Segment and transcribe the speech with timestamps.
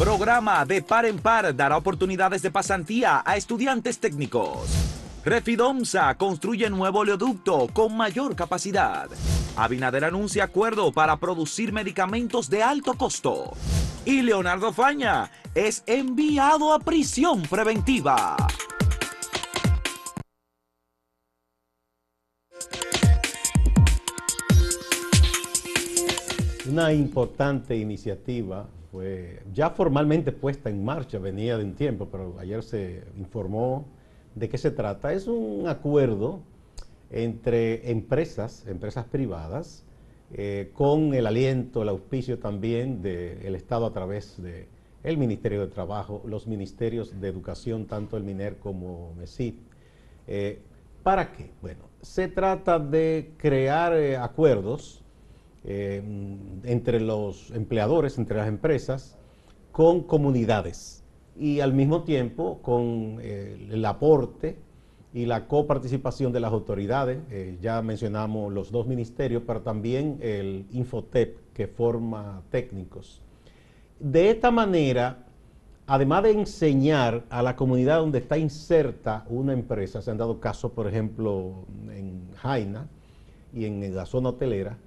[0.00, 4.70] Programa de par en par dará oportunidades de pasantía a estudiantes técnicos.
[5.26, 9.10] Refidomsa construye nuevo oleoducto con mayor capacidad.
[9.58, 13.52] Abinader anuncia acuerdo para producir medicamentos de alto costo.
[14.06, 18.38] Y Leonardo Faña es enviado a prisión preventiva.
[26.66, 32.62] Una importante iniciativa fue ya formalmente puesta en marcha, venía de un tiempo, pero ayer
[32.62, 33.86] se informó
[34.34, 35.12] de qué se trata.
[35.12, 36.40] Es un acuerdo
[37.10, 39.84] entre empresas, empresas privadas,
[40.32, 44.66] eh, con el aliento, el auspicio también del Estado a través del
[45.02, 49.54] el Ministerio de Trabajo, los ministerios de Educación, tanto el MINER como MESID.
[50.26, 50.60] Eh,
[51.02, 51.50] ¿Para qué?
[51.62, 55.02] Bueno, se trata de crear eh, acuerdos
[55.64, 59.18] entre los empleadores, entre las empresas,
[59.72, 61.04] con comunidades
[61.36, 64.56] y al mismo tiempo con el aporte
[65.12, 67.18] y la coparticipación de las autoridades.
[67.30, 73.20] Eh, ya mencionamos los dos ministerios, pero también el Infotep, que forma técnicos.
[73.98, 75.26] De esta manera,
[75.86, 80.72] además de enseñar a la comunidad donde está inserta una empresa, se han dado casos,
[80.72, 82.88] por ejemplo, en Jaina
[83.52, 84.78] y en la zona hotelera,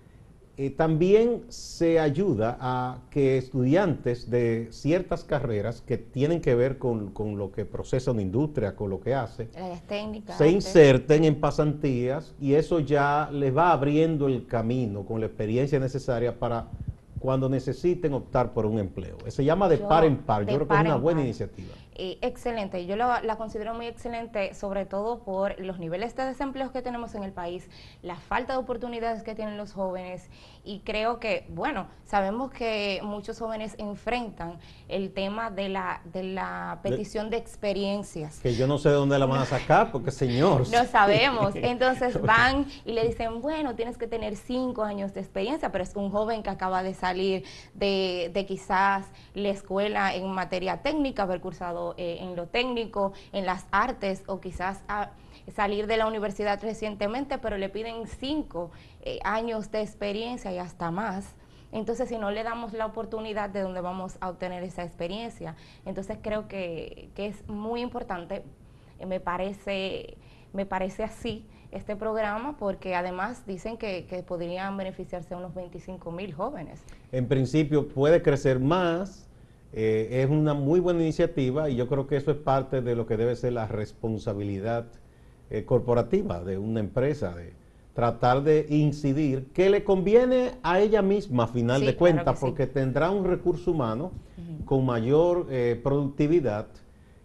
[0.55, 7.11] eh, también se ayuda a que estudiantes de ciertas carreras que tienen que ver con,
[7.37, 9.49] lo que procesa una industria, con lo que hace,
[10.37, 15.79] se inserten en pasantías y eso ya les va abriendo el camino con la experiencia
[15.79, 16.67] necesaria para
[17.17, 19.17] cuando necesiten optar por un empleo.
[19.29, 20.45] Se llama de par en par.
[20.45, 21.73] Yo creo que es una buena iniciativa.
[21.95, 26.81] Eh, excelente, yo la, considero muy excelente, sobre todo por los niveles de desempleo que
[26.81, 27.69] tenemos en el país,
[28.01, 30.27] la falta de oportunidades que tienen los jóvenes
[30.63, 36.79] y creo que, bueno, sabemos que muchos jóvenes enfrentan el tema de la, de la
[36.81, 38.39] petición de experiencias.
[38.39, 40.67] Que yo no sé de dónde la van a sacar, porque señor.
[40.71, 45.71] no sabemos, entonces van y le dicen, bueno, tienes que tener cinco años de experiencia,
[45.71, 47.43] pero es un joven que acaba de salir
[47.75, 49.05] de, de quizás
[49.35, 54.39] la escuela en materia técnica, haber cursado eh, en lo técnico, en las artes o
[54.39, 54.83] quizás
[55.51, 58.71] salir de la universidad recientemente, pero le piden cinco
[59.01, 61.35] eh, años de experiencia y hasta más.
[61.71, 65.55] Entonces, si no le damos la oportunidad de donde vamos a obtener esa experiencia,
[65.85, 68.43] entonces creo que, es muy importante,
[68.99, 70.17] eh, me parece,
[70.53, 76.31] me parece así este programa, porque además dicen que, que podrían beneficiarse unos 25 mil
[76.33, 76.79] jóvenes.
[77.11, 79.27] En principio puede crecer más,
[79.75, 83.07] eh, es una muy buena iniciativa y yo creo que eso es parte de lo
[83.07, 84.85] que debe ser la responsabilidad
[85.49, 87.53] eh, corporativa de una empresa, de
[87.93, 93.09] tratar de incidir, que le conviene a ella misma a final de cuentas, porque tendrá
[93.09, 94.11] un recurso humano
[94.65, 96.67] con mayor eh, productividad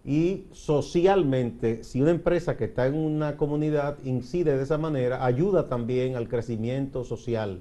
[0.05, 5.69] y socialmente, si una empresa que está en una comunidad incide de esa manera, ayuda
[5.69, 7.61] también al crecimiento social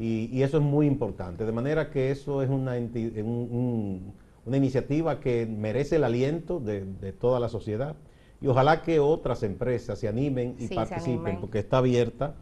[0.00, 1.44] y, eso es muy importante.
[1.44, 7.48] De manera que eso es una, una iniciativa que merece el aliento de, toda la
[7.48, 7.96] sociedad.
[8.40, 12.34] Y ojalá que otras empresas se animen y participen, porque está abierta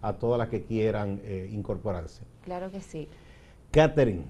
[0.00, 2.22] a todas las que quieran eh, incorporarse.
[2.42, 3.06] Claro que sí.
[3.70, 4.22] Catherine,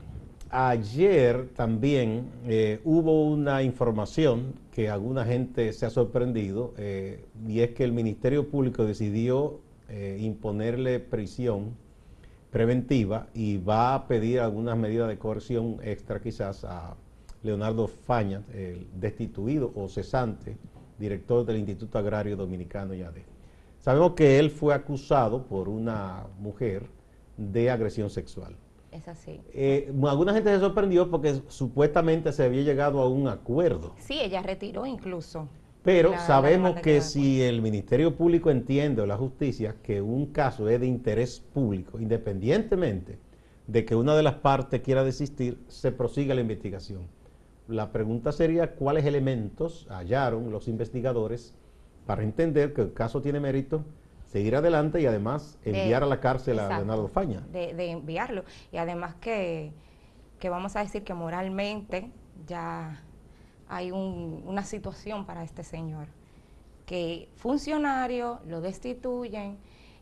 [0.51, 7.71] ayer también eh, hubo una información que alguna gente se ha sorprendido, eh, y es
[7.71, 9.61] que el Ministerio Público decidió
[10.19, 11.77] imponerle prisión
[12.53, 16.95] preventiva y va a pedir algunas medidas de coerción extra quizás a
[17.43, 20.59] Leonardo Faña, el destituido o cesante
[20.99, 23.25] director del Instituto Agrario Dominicano YADE.
[23.81, 26.85] Sabemos que él fue acusado por una mujer
[27.37, 28.55] de agresión sexual.
[28.93, 29.41] Es así.
[29.55, 33.95] Eh, alguna gente se sorprendió porque supuestamente se había llegado a un acuerdo.
[33.99, 35.49] Sí, ella retiró incluso.
[35.83, 40.81] Pero sabemos que si el Ministerio Público entiende o la justicia que un caso es
[40.81, 43.19] de interés público, independientemente
[43.67, 47.09] de que una de las partes quiera desistir, se prosiga la investigación.
[47.67, 51.55] La pregunta sería cuáles elementos hallaron los investigadores
[52.07, 53.85] para entender que el caso tiene mérito,
[54.27, 57.41] seguir adelante y además enviar a la cárcel a Leonardo Faña.
[57.53, 58.45] De, enviarlo.
[58.73, 59.73] Y además que,
[60.39, 62.11] que vamos a decir que moralmente
[62.47, 63.03] ya
[63.73, 66.07] hay una situación para este señor,
[66.85, 69.57] que funcionario lo destituyen,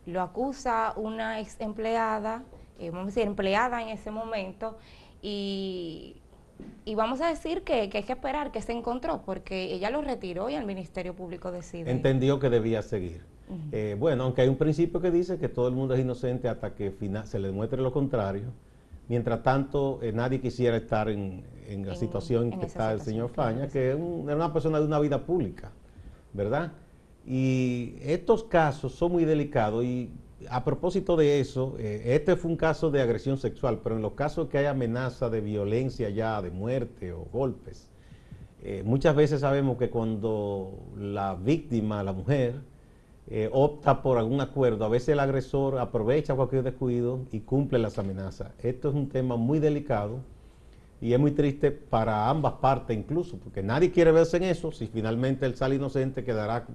[0.07, 2.43] lo acusa una ex empleada,
[2.81, 4.77] eh, vamos a decir empleada en ese momento,
[5.23, 6.17] y,
[6.97, 10.55] vamos a decir que, hay que esperar que se encontró, porque ella lo retiró y
[10.55, 11.93] el Ministerio Público decide.
[11.93, 13.25] Entendió que debía seguir.
[13.71, 16.75] Eh, bueno, aunque hay un principio que dice que todo el mundo es inocente hasta
[16.75, 16.93] que
[17.25, 18.53] se le demuestre lo contrario,
[19.11, 21.43] Mientras tanto, eh, nadie quisiera estar en,
[21.85, 25.27] la situación en que está el señor Faña, que es, una persona de una vida
[25.27, 25.73] pública,
[26.33, 26.71] ¿verdad?
[27.27, 30.13] Y estos casos son muy delicados y
[30.49, 34.13] a propósito de eso, eh, este fue un caso de agresión sexual, pero en los
[34.13, 37.89] casos que hay amenaza de violencia ya, de muerte o golpes,
[38.63, 42.61] eh, muchas veces sabemos que cuando la víctima, la mujer,
[43.33, 47.97] eh, opta por algún acuerdo, a veces el agresor aprovecha cualquier descuido y cumple las
[47.97, 48.51] amenazas.
[48.61, 50.19] Esto es un tema muy delicado
[51.01, 54.89] y es muy triste para ambas partes incluso, porque nadie quiere verse en eso, si
[54.89, 56.67] finalmente él sale inocente quedará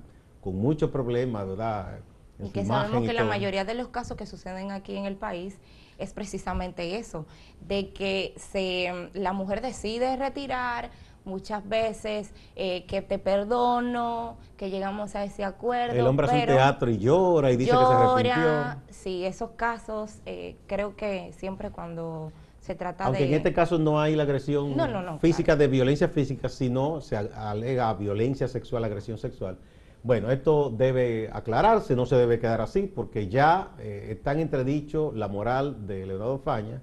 [0.41, 1.99] con muchos problemas, ¿verdad?
[2.39, 5.57] y que sabemos que la mayoría de los casos que suceden aquí en el país
[5.97, 7.25] es precisamente eso,
[7.67, 10.89] de que se, la mujer decide retirar
[11.25, 15.95] muchas veces eh, que te perdono, que llegamos a ese acuerdo.
[15.95, 18.81] El hombre hace un teatro y llora y dice que se arrepintió.
[18.89, 23.29] Sí, esos casos eh, creo que siempre cuando se trata Aunque de...
[23.29, 24.75] en este caso no hay la agresión
[25.19, 29.57] física de violencia física, sino se alega violencia sexual, agresión sexual.
[30.01, 35.11] Bueno, esto debe aclararse, no se debe quedar así, porque ya eh, está en entredicho
[35.15, 36.81] la moral de Leonardo Faña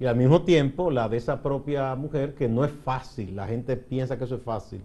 [0.00, 3.76] y al mismo tiempo la de esa propia mujer, que no es fácil, la gente
[3.76, 4.84] piensa que eso es fácil,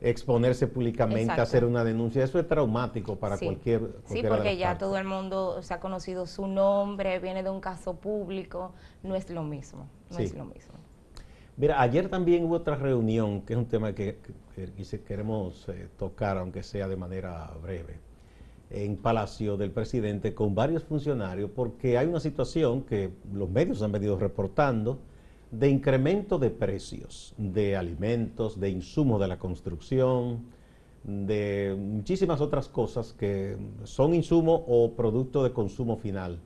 [0.00, 3.80] exponerse públicamente, hacer una denuncia, eso es traumático para cualquier...
[4.06, 7.94] Sí, porque ya todo el mundo se ha conocido su nombre, viene de un caso
[7.94, 8.72] público,
[9.02, 10.74] no es lo mismo, no es lo mismo.
[11.56, 14.18] Mira, ayer también hubo otra reunión, que es un tema que,
[15.06, 18.00] queremos eh, tocar, aunque sea de manera breve,
[18.72, 23.92] en Palacio del Presidente con varios funcionarios, porque hay una situación que los medios han
[23.92, 24.98] venido reportando
[25.50, 30.46] de incremento de precios de alimentos, de insumos de la construcción,
[31.04, 36.38] de muchísimas otras cosas que son insumos o producto de consumo final.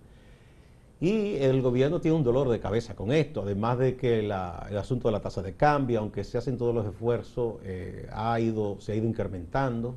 [0.99, 5.08] Y el gobierno tiene un dolor de cabeza con esto, además de que el asunto
[5.08, 8.93] de la tasa de cambio, aunque se hacen todos los esfuerzos, eh, ha ido, se
[8.93, 9.96] ha ido incrementando.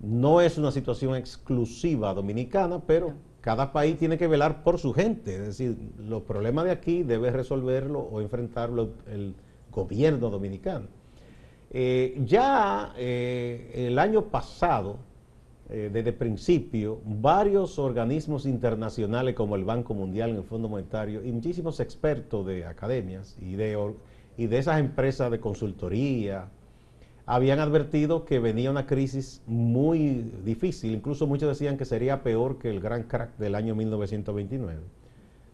[0.00, 5.34] No es una situación exclusiva dominicana, pero cada país tiene que velar por su gente.
[5.34, 9.34] Es decir, los problemas de aquí debe resolverlo o enfrentarlo el
[9.70, 10.86] gobierno dominicano.
[11.70, 14.98] Eh, ya eh, el año pasado,
[15.68, 21.30] eh, desde el principio, varios organismos internacionales como el Banco Mundial, el Fondo Monetario y
[21.32, 23.92] muchísimos expertos de academias y de,
[24.36, 26.48] y de esas empresas de consultoría
[27.28, 32.70] habían advertido que venía una crisis muy difícil, incluso muchos decían que sería peor que
[32.70, 34.80] el gran crack del año 1929.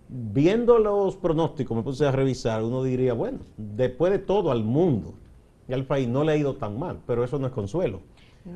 [0.08, 5.14] Viendo los pronósticos, me puse a revisar, uno diría, bueno, después de todo al mundo
[5.66, 8.02] y al país no le ha ido tan mal, pero eso no es consuelo.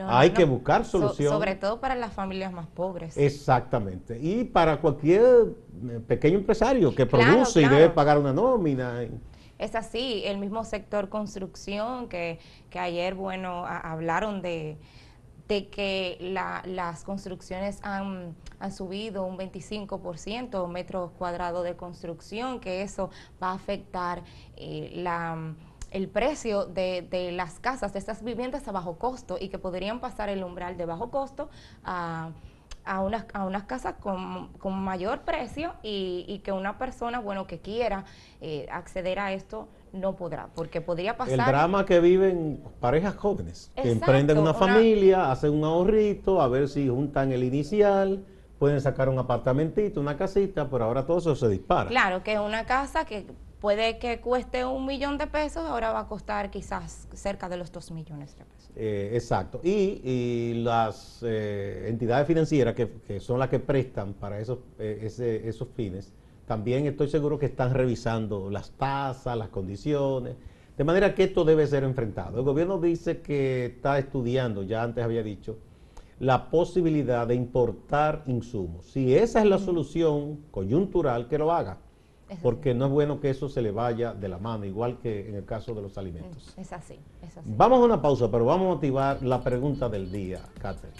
[0.07, 1.33] Hay que buscar soluciones.
[1.33, 3.17] sobre todo para las familias más pobres.
[3.17, 4.17] Exactamente.
[4.21, 9.01] Y para cualquier eh, pequeño empresario que produce y debe pagar una nómina.
[9.59, 12.39] Es así, el mismo sector construcción que,
[12.71, 14.79] que ayer, bueno, hablaron de,
[15.49, 16.19] de que
[16.65, 23.11] las construcciones han, han, subido un 25% metros cuadrados de construcción, que eso
[23.43, 24.23] va a afectar
[24.57, 25.55] eh, la
[25.91, 30.01] el precio de, de, las casas, de estas viviendas a bajo costo y que podrían
[30.01, 31.49] pasar el umbral de bajo costo
[31.83, 32.31] a,
[32.89, 37.47] a, unas, a unas casas con, con mayor precio y, y, que una persona, bueno,
[37.47, 38.05] que quiera
[38.41, 41.39] eh, acceder a esto no podrá, porque podría pasar...
[41.39, 46.69] El drama que viven parejas jóvenes, que emprenden una, familia, hacen un ahorrito, a ver
[46.69, 48.25] si juntan el inicial,
[48.59, 51.89] pueden sacar un apartamentito, una casita, pero ahora todo eso se dispara.
[51.89, 53.27] Claro, que es una casa que
[53.61, 57.73] puede que cueste un millón de pesos, ahora va a costar quizás cerca de los
[57.73, 58.71] dos millones de pesos.
[58.77, 59.61] Eh, exacto.
[59.63, 66.13] Y, las eh, entidades financieras que, son las que prestan para esos, eh, esos fines,
[66.47, 70.37] también estoy seguro que están revisando las tasas, las condiciones,
[70.77, 72.39] de manera que esto debe ser enfrentado.
[72.39, 75.59] El gobierno dice que está estudiando, ya antes había dicho,
[76.21, 78.87] la posibilidad de importar insumos.
[78.87, 81.79] Si esa es la solución coyuntural, que lo haga
[82.43, 85.35] porque no es bueno que eso se le vaya de la mano, igual que en
[85.35, 86.55] el caso de los alimentos.
[86.57, 87.49] Es así, es así.
[87.57, 90.97] Vamos a una pausa, pero vamos a motivar la pregunta del día, Catherine.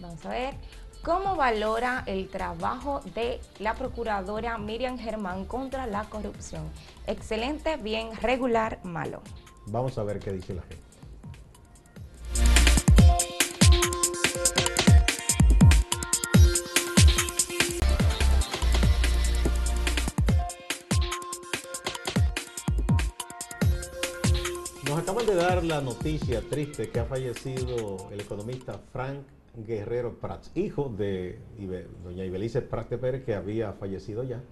[0.00, 0.54] Vamos a ver,
[1.02, 6.64] ¿cómo valora el trabajo de la procuradora Miriam Germán contra la corrupción?
[7.06, 9.22] Excelente, bien, regular, malo.
[9.66, 10.85] Vamos a ver qué dice la gente.
[25.16, 29.20] Acaban de dar la noticia triste que ha fallecido el economista Frank
[29.66, 31.38] Guerrero Prats, hijo de
[32.04, 34.42] doña Ibelice Prats de Pérez, que había fallecido ya.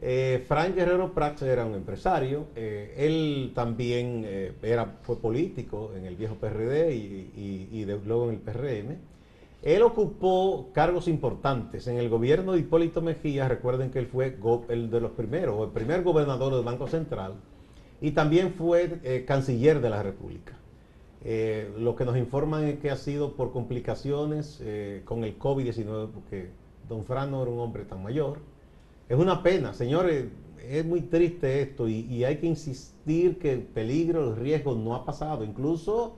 [0.00, 6.06] Eh, Frank Guerrero Prats era un empresario, eh, él también eh, era, fue político en
[6.06, 8.96] el viejo PRD y, luego en el PRM.
[9.62, 14.38] Él ocupó cargos importantes en el gobierno de Hipólito Mejía, recuerden que él fue
[14.70, 17.34] el de los primeros, el primer gobernador del Banco Central,
[18.02, 20.58] y también fue canciller de la República.
[21.78, 24.62] lo que nos informan es que ha sido por complicaciones
[25.06, 26.50] con el COVID-19, porque
[26.88, 28.40] don Fran no era un hombre tan mayor,
[29.08, 30.26] es una pena, señores,
[30.68, 35.04] es muy triste esto y, hay que insistir que el peligro, el riesgo no ha
[35.04, 35.44] pasado.
[35.44, 36.16] Incluso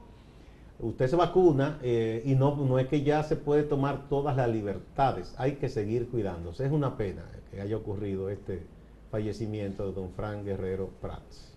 [0.80, 4.48] usted se vacuna eh, y no, no es que ya se puede tomar todas las
[4.48, 6.66] libertades, hay que seguir cuidándose.
[6.66, 8.62] Es una pena que haya ocurrido este
[9.10, 11.52] fallecimiento de don Frank Guerrero Prats.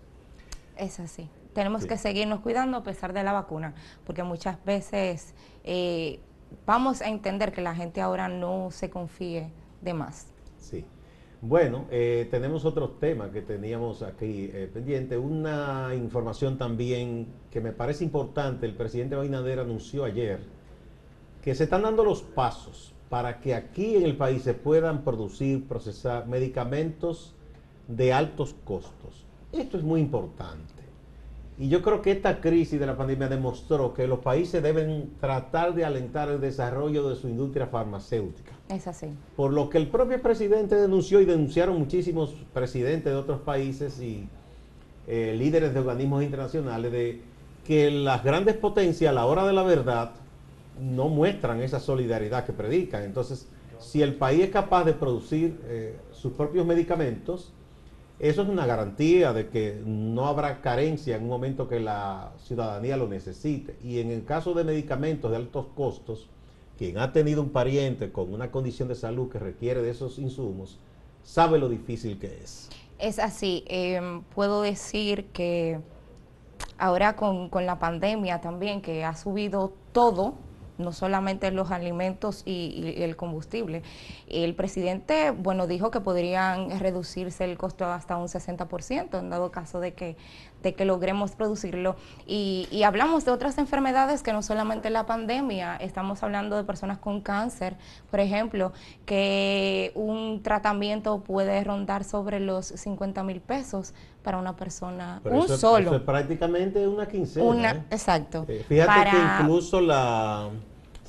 [0.78, 1.28] Es así.
[1.54, 3.74] Tenemos que seguirnos cuidando a pesar de la vacuna,
[4.06, 6.20] porque muchas veces eh,
[6.64, 9.50] vamos a entender que la gente ahora no se confíe
[9.82, 10.28] de más.
[10.58, 10.84] Sí.
[11.40, 15.18] Bueno, eh, tenemos otros temas que teníamos aquí eh, pendiente.
[15.18, 20.40] Una información también que me parece importante, el presidente Abinader anunció ayer
[21.42, 25.66] que se están dando los pasos para que aquí en el país se puedan producir,
[25.66, 27.34] procesar medicamentos
[27.88, 29.27] de altos costos.
[29.52, 30.78] Esto es muy importante.
[31.58, 35.74] Y yo creo que esta crisis de la pandemia demostró que los países deben tratar
[35.74, 38.52] de alentar el desarrollo de su industria farmacéutica.
[38.68, 39.08] Es así.
[39.34, 44.28] Por lo que el propio presidente denunció y denunciaron muchísimos presidentes de otros países y
[45.08, 47.22] eh, líderes de organismos internacionales de
[47.66, 50.12] que las grandes potencias a la hora de la verdad
[50.80, 53.02] no muestran esa solidaridad que predican.
[53.02, 53.48] Entonces,
[53.80, 57.52] si el país es capaz de producir eh, sus propios medicamentos,
[58.20, 62.96] eso es una garantía de que no habrá carencia en un momento que la ciudadanía
[62.96, 63.76] lo necesite.
[63.82, 66.28] Y en el caso de medicamentos de altos costos,
[66.76, 70.78] quien ha tenido un pariente con una condición de salud que requiere de esos insumos,
[71.22, 72.68] sabe lo difícil que es.
[72.98, 73.64] Es así.
[73.68, 75.78] Em, puedo decir que
[76.76, 80.34] ahora con, con la pandemia también, que ha subido todo,
[80.78, 83.82] no solamente los alimentos y, el combustible.
[84.28, 89.80] El presidente, bueno, dijo que podrían reducirse el costo hasta un 60% en dado caso
[89.80, 90.16] de que,
[90.62, 91.96] de que logremos producirlo.
[92.26, 96.98] Y, y hablamos de otras enfermedades que no solamente la pandemia, estamos hablando de personas
[96.98, 97.76] con cáncer,
[98.10, 98.72] por ejemplo,
[99.04, 105.86] que un tratamiento puede rondar sobre los 50 mil pesos para una persona, un solo.
[105.86, 107.46] Eso es prácticamente una quincena.
[107.46, 107.84] Una, ¿eh?
[107.90, 108.44] Exacto.
[108.48, 110.50] Eh, fíjate que incluso la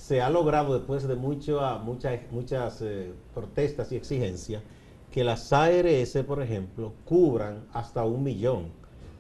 [0.10, 4.64] se ha logrado después de mucho, muchas, muchas eh, protestas y exigencias
[5.12, 8.72] que las ARS, por ejemplo, cubran hasta un millón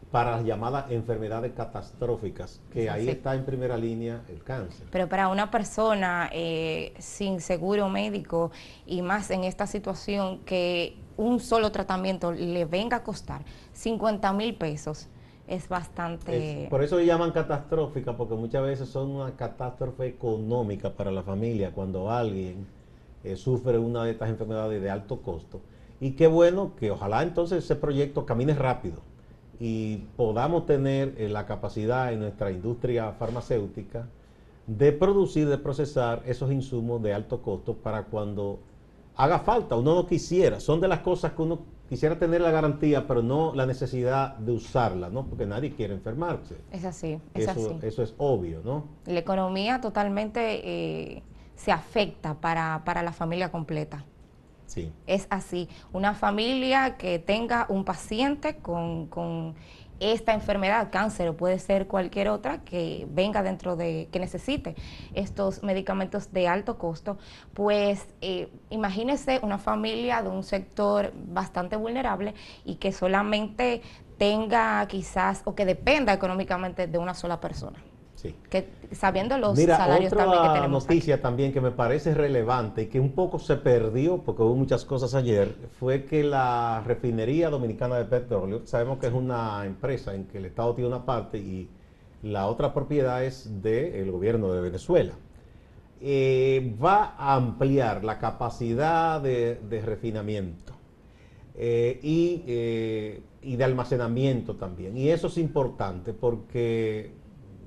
[0.09, 4.87] para las llamadas enfermedades catastróficas, que ahí está en primera línea el cáncer.
[4.89, 8.49] Pero para una persona eh, sin seguro médico
[8.87, 13.43] y más en esta situación que un solo tratamiento le venga a costar
[13.73, 15.07] 50 mil pesos,
[15.49, 16.67] es bastante...
[16.69, 22.11] por eso llaman catastrófica, porque muchas veces son una catástrofe económica para la familia cuando
[22.11, 22.67] alguien
[23.23, 25.59] eh, sufre una de estas enfermedades de alto costo.
[25.99, 29.01] Y qué bueno que ojalá entonces ese proyecto camine rápido
[29.59, 34.07] y podamos tener eh, la capacidad en nuestra industria farmacéutica
[34.67, 38.59] de producir, de procesar esos insumos de alto costo para cuando
[39.15, 43.07] haga falta, uno no quisiera, son de las cosas que uno quisiera tener la garantía,
[43.07, 45.25] pero no la necesidad de usarla, ¿no?
[45.25, 46.55] Porque nadie quiere enfermarse.
[46.71, 47.79] Es así, es eso, así.
[47.81, 48.85] Eso es obvio, ¿no?
[49.07, 51.23] La economía totalmente eh,
[51.55, 54.05] se afecta para, para la familia completa.
[54.67, 54.91] Sí.
[55.07, 55.67] Es así.
[55.91, 59.55] Una familia que tenga un paciente con, con
[59.99, 64.75] esta enfermedad, cáncer o puede ser cualquier otra que venga dentro de, que necesite
[65.13, 67.17] estos medicamentos de alto costo,
[67.53, 72.33] pues eh, imagínese una familia de un sector bastante vulnerable
[72.65, 73.81] y que solamente
[74.17, 77.79] tenga quizás o que dependa económicamente de una sola persona.
[78.49, 80.83] Que, sabiendo los salarios también que tenemos.
[80.83, 84.83] noticia también que me parece relevante y que un poco se perdió porque hubo muchas
[84.83, 90.25] cosas ayer fue que la refinería dominicana de petróleo, sabemos que es una empresa en
[90.25, 91.69] que el Estado tiene una parte y
[92.23, 95.13] la otra propiedad es del gobierno de Venezuela.
[96.01, 100.73] Eh, va a ampliar la capacidad de, refinamiento
[101.55, 104.97] eh, y, eh, y de almacenamiento también.
[104.97, 107.18] Y eso es importante porque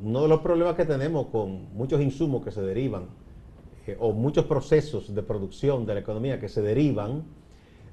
[0.03, 3.07] uno de los problemas que tenemos con muchos insumos que se derivan
[3.87, 7.25] eh, o muchos procesos de producción de la economía que se derivan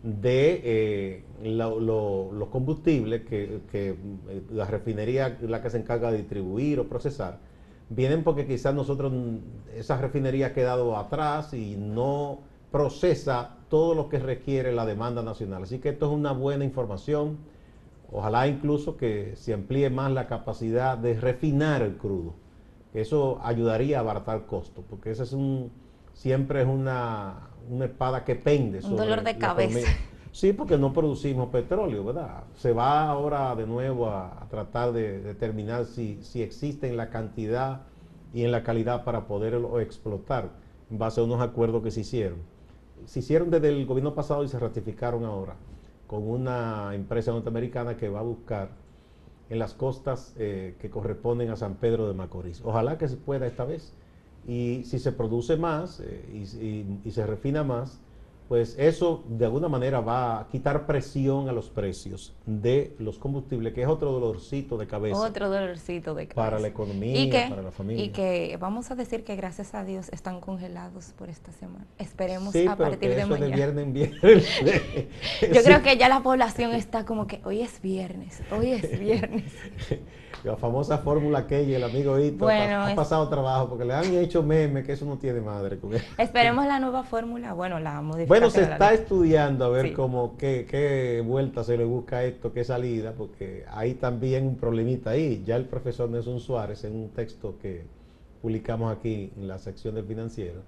[0.02, 3.96] de eh, los combustibles que, eh,
[4.52, 7.40] la refinería la que se encarga de distribuir o procesar,
[7.90, 9.12] vienen porque quizás nosotros,
[9.76, 12.40] esa refinería ha quedado atrás y no
[12.72, 15.64] procesa todo lo que requiere la demanda nacional.
[15.64, 17.38] Así que esto es una buena información.
[18.12, 22.34] Ojalá incluso que se amplíe más la capacidad de refinar el crudo.
[22.94, 25.72] Eso ayudaría a abaratar costos, porque ese es un
[26.14, 27.50] siempre es una,
[27.82, 28.80] espada que pende.
[28.84, 29.88] Un dolor de cabeza.
[30.32, 32.44] Sí, porque no producimos petróleo, ¿verdad?
[32.56, 37.82] Se va ahora de nuevo a, tratar de determinar si, si existe en la cantidad
[38.34, 40.50] y en la calidad para poderlo explotar
[40.92, 42.40] en base a unos acuerdos que se hicieron.
[43.06, 45.56] Se hicieron desde el gobierno pasado y se ratificaron ahora
[46.10, 48.70] con una empresa norteamericana que va a buscar
[49.48, 52.62] en las costas eh, que corresponden a San Pedro de Macorís.
[52.66, 53.94] Ojalá que se pueda esta vez
[54.48, 58.02] y si se produce más eh, y se refina más,
[58.50, 63.74] pues eso de alguna manera va a quitar presión a los precios de los combustibles,
[63.74, 65.20] que es otro dolorcito de cabeza.
[65.20, 66.36] Otro dolorcito de cabeza.
[66.36, 68.04] Para la economía, para la familia.
[68.04, 71.86] Y que vamos a decir que gracias a Dios están congelados por esta semana.
[72.00, 73.46] Esperemos a partir de mañana.
[73.46, 74.48] De viernes en viernes.
[75.54, 79.54] Yo creo que ya la población está como que hoy es viernes, hoy es viernes.
[80.44, 84.86] la famosa fórmula que el amigo Hito, ha, pasado trabajo porque le han hecho memes
[84.86, 85.78] que eso no tiene madre.
[86.18, 88.28] Esperemos la nueva fórmula, bueno, la modificación.
[88.28, 92.54] Bueno, se está estudiando a ver cómo, qué, qué vuelta se le busca a esto,
[92.54, 95.44] qué salida, porque hay también un problemita ahí.
[95.46, 97.86] Ya el profesor Nelson Suárez, en un texto que
[98.42, 100.62] publicamos aquí en la sección del financiero,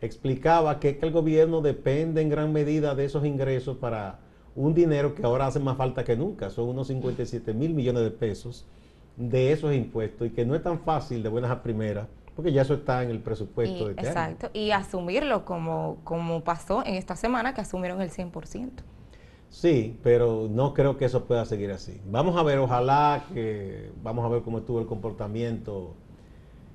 [0.00, 4.18] explicaba que, que el gobierno depende en gran medida de esos ingresos para
[4.56, 8.10] un dinero que ahora hace más falta que nunca, son unos 57 mil millones de
[8.10, 8.66] pesos
[9.20, 12.62] de esos impuestos y que no es tan fácil de buenas a primeras, porque ya
[12.62, 17.16] eso está en el presupuesto de este Exacto, y asumirlo como, como pasó en esta
[17.16, 18.70] semana, que asumieron el 100%.
[19.50, 22.00] Sí, pero no creo que eso pueda seguir así.
[22.06, 25.94] Vamos a ver, ojalá que, vamos a ver cómo estuvo el comportamiento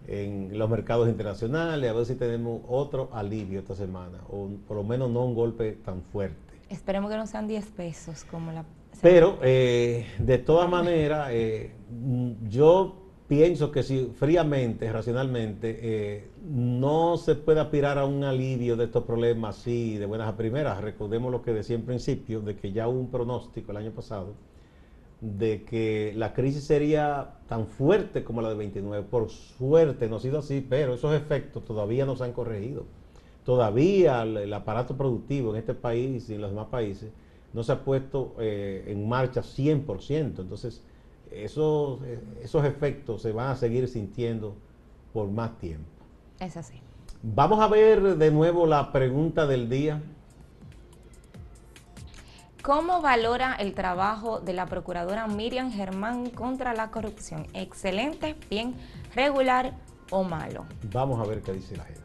[0.08, 4.84] en los mercados internacionales, a ver si tenemos otro alivio esta semana, o por lo
[4.84, 6.38] menos no un golpe tan fuerte.
[6.70, 8.66] Esperemos que no sean 10 pesos como la
[9.02, 11.72] pero eh, de todas maneras, eh,
[12.48, 12.96] yo
[13.28, 19.04] pienso que si fríamente, racionalmente, eh, no se puede aspirar a un alivio de estos
[19.04, 20.82] problemas así de buenas a primeras.
[20.82, 24.34] Recordemos lo que decía en principio, de que ya hubo un pronóstico el año pasado
[25.22, 29.06] de que la crisis sería tan fuerte como la de 29.
[29.10, 32.86] Por suerte no ha sido así, pero esos efectos todavía no se han corregido.
[33.44, 37.12] Todavía el aparato productivo en este país y en los demás países
[37.56, 40.42] no se ha puesto eh, en marcha 100%.
[40.42, 40.84] Entonces,
[41.32, 42.00] esos,
[42.44, 44.58] esos efectos se van a seguir sintiendo
[45.14, 45.88] por más tiempo.
[46.38, 46.82] Es así.
[47.24, 50.04] Vamos a ver de nuevo la pregunta del día.
[52.62, 57.48] ¿Cómo valora el trabajo de la procuradora Miriam Germán contra la corrupción?
[57.54, 58.76] ¿Excelente, bien,
[59.16, 59.76] regular
[60.12, 60.66] o malo?
[60.92, 62.05] Vamos a ver qué dice la gente.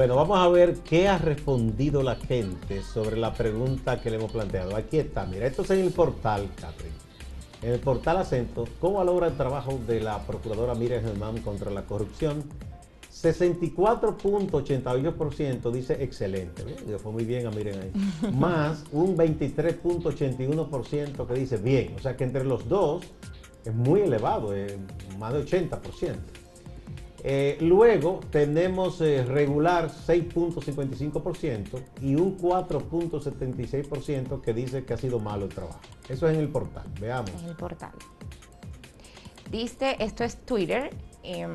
[0.00, 4.32] Bueno, vamos a ver qué ha respondido la gente sobre la pregunta que le hemos
[4.32, 4.74] planteado.
[4.74, 6.96] Aquí está, mira, esto es en el portal, Catherine.
[7.60, 11.82] En el portal Acento, ¿cómo valora el trabajo de la procuradora Miriam Germán contra la
[11.82, 12.44] corrupción?
[13.12, 17.92] 64.82% dice excelente, le fue muy bien a Miriam ahí.
[18.32, 21.94] Más un 23.81% que dice bien.
[21.98, 23.04] O sea que entre los dos
[23.66, 24.78] es muy elevado, es
[25.18, 26.39] más de 80%.
[27.22, 35.44] Eh, luego tenemos eh, regular 6.55% y un 4.76% que dice que ha sido malo
[35.44, 35.80] el trabajo.
[36.08, 37.30] Eso es en el portal, veamos.
[37.42, 37.92] En el portal.
[39.50, 40.90] Dice, esto es Twitter.
[41.22, 41.52] Em,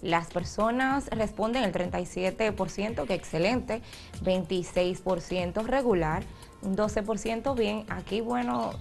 [0.00, 3.82] las personas responden el 37% que excelente,
[4.22, 6.22] 26% regular,
[6.62, 7.84] 12% bien.
[7.88, 8.72] Aquí, bueno,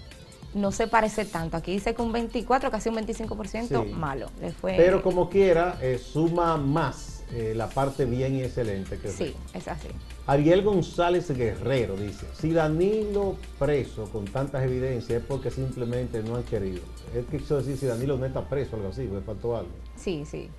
[0.54, 1.58] no se parece tanto.
[1.58, 4.28] Aquí dice que un 24, casi un 25% malo.
[4.62, 8.98] Pero como quiera, eh, suma más eh, la parte bien y excelente.
[8.98, 9.90] Que sí, es así.
[10.26, 16.44] Ariel González Guerrero dice, si Danilo preso con tantas evidencias es porque simplemente no han
[16.44, 16.82] querido.
[17.16, 19.72] Es que quiso decir si Danilo no está preso, algo así, me faltó algo.
[19.96, 20.50] Sí, sí.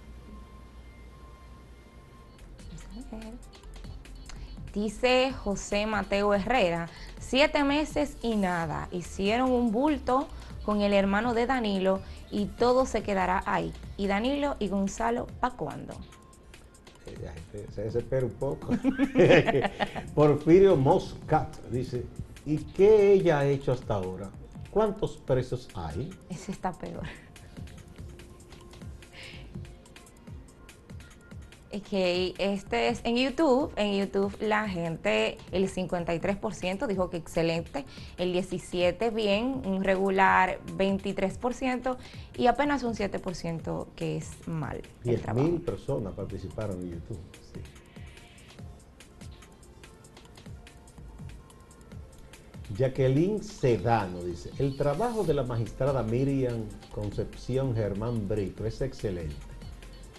[4.73, 8.89] Dice José Mateo Herrera, siete meses y nada.
[8.93, 10.29] Hicieron un bulto
[10.65, 13.73] con el hermano de Danilo y todo se quedará ahí.
[13.97, 15.95] Y Danilo y Gonzalo, ¿para cuándo?
[17.75, 18.69] Se desespera un poco.
[20.15, 22.05] Porfirio Moscat dice,
[22.47, 24.31] ¿y qué ella ha hecho hasta ahora?
[24.71, 26.11] ¿Cuántos presos hay?
[26.29, 27.03] Ese está peor.
[31.79, 33.73] Que este es en YouTube.
[33.77, 37.85] En YouTube la gente, el 53% dijo que excelente,
[38.19, 41.97] el 17% bien, un regular 23%
[42.37, 44.83] y apenas un 7% que es mal.
[45.05, 47.19] 10 mil personas participaron en YouTube.
[52.77, 59.35] Jacqueline Sedano dice, el trabajo de la magistrada Miriam Concepción Germán Brito es excelente,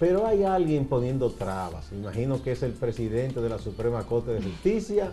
[0.02, 1.92] pero hay alguien poniendo trabas.
[1.92, 5.12] imagino que es el presidente de la Suprema Corte de Justicia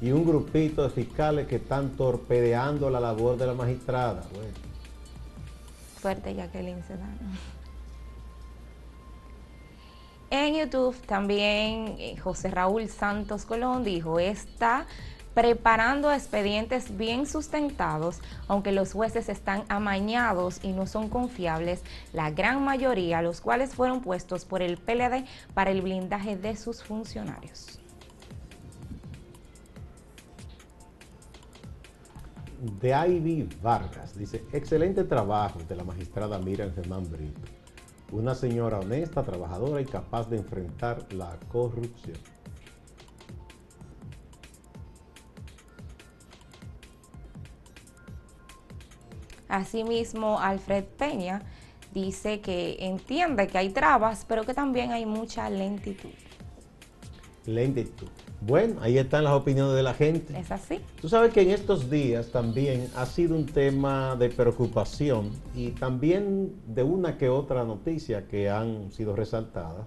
[0.00, 4.22] y un grupito de fiscales que están torpedeando la labor de la magistrada.
[5.96, 7.18] Fuerte Jacqueline Sedano.
[10.30, 14.86] En YouTube también eh, José Raúl Santos Colón dijo, esta
[15.34, 22.64] preparando expedientes bien sustentados, aunque los jueces están amañados y no son confiables, la gran
[22.64, 27.80] mayoría, los cuales fueron puestos por el PLD para el blindaje de sus funcionarios.
[32.80, 37.40] De Ivy Vargas dice, excelente trabajo de la magistrada Miriam Germán Brito,
[38.12, 42.18] una señora honesta, trabajadora y capaz de enfrentar la corrupción.
[49.50, 51.42] Asimismo, Alfred Peña
[51.92, 56.10] dice que entiende que hay trabas, pero que también hay mucha lentitud.
[57.46, 58.08] Lentitud.
[58.42, 60.38] Bueno, ahí están las opiniones de la gente.
[60.38, 60.80] Es así.
[61.00, 66.54] Tú sabes que en estos días también ha sido un tema de preocupación y también
[66.66, 69.86] de una que otra noticia que han sido resaltadas.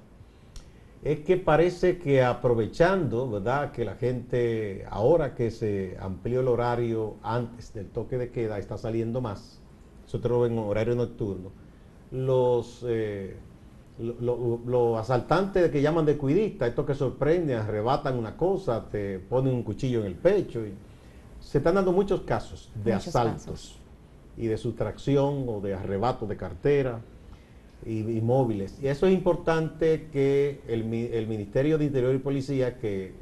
[1.04, 3.74] Es que parece que aprovechando, ¿verdad?
[3.74, 8.78] Que la gente, ahora que se amplió el horario antes del toque de queda, está
[8.78, 9.60] saliendo más
[10.04, 11.52] nosotros en horario nocturno,
[12.12, 13.36] los, eh,
[14.00, 19.64] los asaltantes que llaman de cuidista, estos que sorprenden, arrebatan una cosa, te ponen un
[19.64, 20.66] cuchillo en el pecho.
[20.66, 20.74] Y
[21.40, 23.78] se están dando muchos casos de asaltos
[24.38, 27.02] y de sustracción o de arrebato de cartera
[27.86, 28.02] y.
[28.82, 33.14] Y eso es importante que el, Ministerio de Interior y Policía, que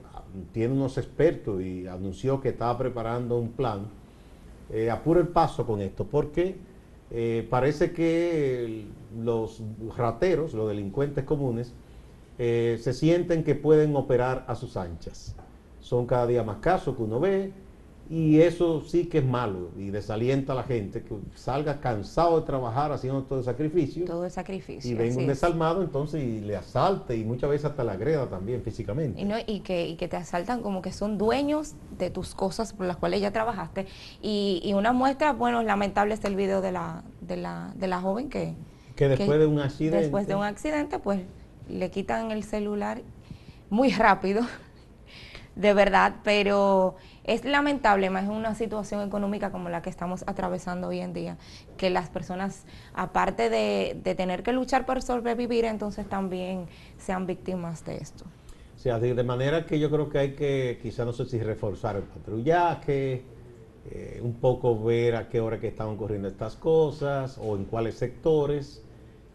[0.52, 3.88] tiene unos expertos y anunció que estaba preparando un plan,
[4.71, 6.56] eh, apure el paso con esto, porque
[7.10, 8.86] eh, parece que
[9.21, 9.62] los
[9.97, 11.74] rateros, los delincuentes comunes,
[12.39, 15.36] eh, se sienten que pueden operar a sus anchas.
[15.80, 17.52] Son cada día más casos que uno ve
[18.12, 22.45] y eso sí que es malo y desalienta a la gente que salga cansado de
[22.45, 24.04] trabajar haciendo todo el sacrificio.
[24.04, 24.91] Todo el sacrificio.
[24.91, 28.63] Y venga un desalmado entonces y le asalte y muchas veces hasta la agreda también
[28.63, 29.21] físicamente.
[29.47, 33.32] Y, que, te asaltan como que son dueños de tus cosas por las cuales ya
[33.32, 33.88] trabajaste.
[34.21, 38.28] Y, una muestra, bueno, lamentable es el video de la, de la, de la joven
[38.28, 38.56] que...
[38.97, 40.00] Que después de un accidente...
[40.00, 41.21] Después de un accidente, pues
[41.69, 43.04] le quitan el celular
[43.69, 44.41] muy rápido,
[45.56, 50.88] de verdad, pero es lamentable, más en una situación económica como la que estamos atravesando
[50.88, 51.38] hoy en día,
[51.77, 56.65] que las personas, aparte de, tener que luchar por sobrevivir, entonces también
[56.97, 58.25] sean víctimas de esto.
[58.75, 61.95] O sea, de, manera que yo creo que hay que, quizá no sé si reforzar
[61.97, 63.23] el patrullaje,
[63.91, 67.95] eh, un poco ver a qué hora que están ocurriendo estas cosas o en cuáles
[67.95, 68.84] sectores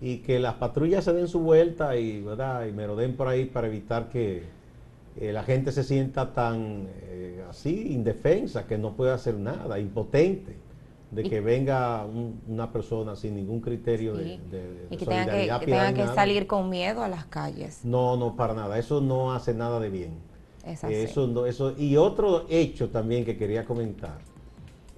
[0.01, 2.67] y que las patrullas se den su vuelta y, ¿verdad?
[2.67, 4.45] y den por ahí para evitar que
[5.19, 10.57] eh, la gente se sienta tan eh, así, indefensa, que no puede hacer nada, impotente,
[11.11, 12.05] de que venga
[12.49, 16.69] una persona sin ningún criterio de, de, y que tenga que, tenga que salir con
[16.69, 17.85] miedo a las calles.
[17.85, 20.19] No, no, para nada, eso no hace nada de bien.
[20.65, 24.19] Eso, eso, y otro hecho también que quería comentar,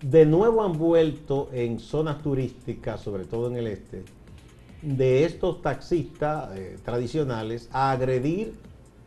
[0.01, 4.03] de nuevo han vuelto en zonas turísticas, sobre todo en el este,
[4.81, 8.55] de estos taxistas eh, tradicionales a agredir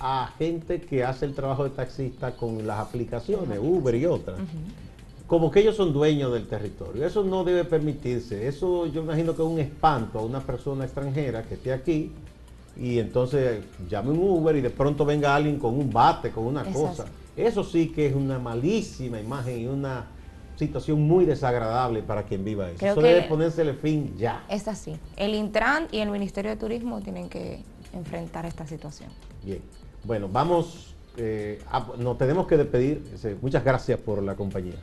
[0.02, 4.40] a gente que hace el trabajo de taxista con las aplicaciones, Uber y otras.
[5.28, 7.06] Como que ellos son dueños del territorio.
[7.06, 8.48] Eso no debe permitirse.
[8.48, 12.12] Eso yo imagino que es un espanto a una persona extranjera que esté aquí
[12.76, 16.64] y entonces llame un Uber y de pronto venga alguien con un bate, con una
[16.64, 17.06] cosa.
[17.38, 20.08] Eso sí que es una malísima imagen y una
[20.58, 22.86] situación muy desagradable para quien viva eso.
[22.86, 24.44] eso debe ponérsele fin ya.
[24.50, 24.96] Es así.
[25.16, 29.10] El Intran y el Ministerio de Turismo tienen que enfrentar esta situación.
[29.44, 29.62] Bien.
[30.04, 31.62] Bueno, vamos, eh,
[32.00, 33.04] nos tenemos que despedir.
[33.42, 34.80] Muchas gracias por la compañía.